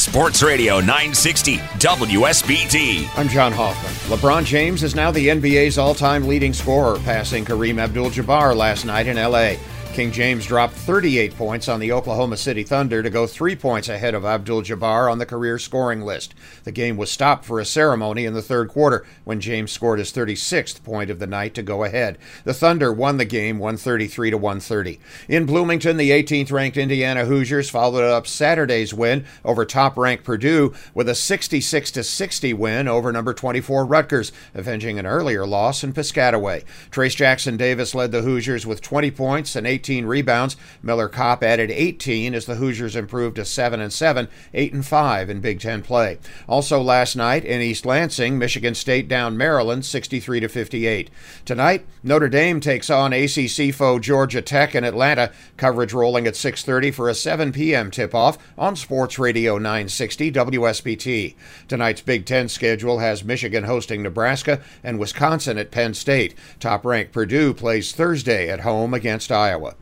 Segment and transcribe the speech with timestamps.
[0.00, 3.06] Sports Radio 960 WSBT.
[3.18, 3.92] I'm John Hoffman.
[4.18, 8.86] LeBron James is now the NBA's all time leading scorer, passing Kareem Abdul Jabbar last
[8.86, 9.56] night in LA.
[10.00, 14.14] King James dropped 38 points on the Oklahoma City Thunder to go three points ahead
[14.14, 16.34] of Abdul Jabbar on the career scoring list.
[16.64, 20.10] The game was stopped for a ceremony in the third quarter when James scored his
[20.10, 22.16] 36th point of the night to go ahead.
[22.44, 24.98] The Thunder won the game 133 to 130.
[25.28, 30.72] In Bloomington, the 18th ranked Indiana Hoosiers followed up Saturday's win over top ranked Purdue
[30.94, 35.92] with a 66 to 60 win over number 24 Rutgers, avenging an earlier loss in
[35.92, 36.64] Piscataway.
[36.90, 40.56] Trayce Jackson Davis led the Hoosiers with 20 points and 18 rebounds.
[40.82, 45.30] Miller Kopp added 18 as the Hoosiers improved to 7 and 7, 8 and 5
[45.30, 46.18] in Big 10 play.
[46.48, 51.10] Also last night in East Lansing, Michigan State down Maryland 63 to 58.
[51.44, 55.32] Tonight, Notre Dame takes on ACC foe Georgia Tech in Atlanta.
[55.56, 57.90] Coverage rolling at 6:30 for a 7 p.m.
[57.90, 61.34] tip-off on Sports Radio 960 WSBT.
[61.68, 66.34] Tonight's Big 10 schedule has Michigan hosting Nebraska and Wisconsin at Penn State.
[66.58, 69.74] Top-ranked Purdue plays Thursday at home against Iowa.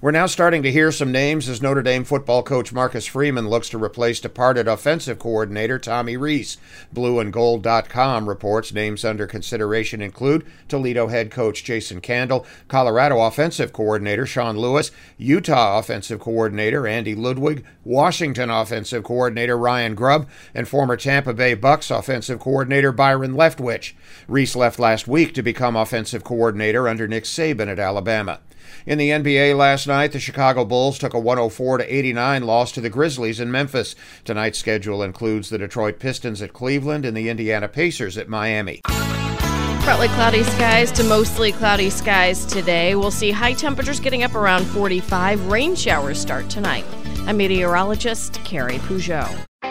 [0.00, 3.68] We're now starting to hear some names as Notre Dame football coach Marcus Freeman looks
[3.70, 6.58] to replace departed offensive coordinator Tommy Rees.
[6.92, 14.56] Blueandgold.com reports names under consideration include Toledo head coach Jason Candle, Colorado offensive coordinator Sean
[14.58, 21.54] Lewis, Utah offensive coordinator Andy Ludwig, Washington offensive coordinator Ryan Grubb, and former Tampa Bay
[21.54, 23.92] Bucks offensive coordinator Byron Leftwich.
[24.26, 28.40] Rees left last week to become offensive coordinator under Nick Saban at Alabama.
[28.86, 32.80] In the NBA last night, the Chicago Bulls took a 104 to 89 loss to
[32.80, 33.94] the Grizzlies in Memphis.
[34.24, 38.80] Tonight's schedule includes the Detroit Pistons at Cleveland and the Indiana Pacers at Miami.
[38.84, 42.94] Partly cloudy skies to mostly cloudy skies today.
[42.94, 45.46] We'll see high temperatures getting up around 45.
[45.46, 46.86] Rain showers start tonight.
[47.26, 49.44] I'm meteorologist Carrie Peugeot.